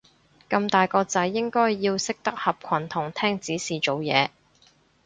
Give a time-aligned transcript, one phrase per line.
[0.49, 4.29] 咁大個仔應該要識得合群同聽指示做嘢